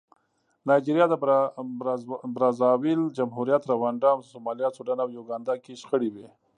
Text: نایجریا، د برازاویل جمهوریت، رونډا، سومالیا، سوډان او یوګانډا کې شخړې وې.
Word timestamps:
نایجریا، 0.67 1.05
د 1.09 1.15
برازاویل 2.35 3.01
جمهوریت، 3.17 3.63
رونډا، 3.69 4.11
سومالیا، 4.31 4.67
سوډان 4.75 4.99
او 5.03 5.09
یوګانډا 5.17 5.53
کې 5.63 5.73
شخړې 5.81 6.09
وې. 6.13 6.27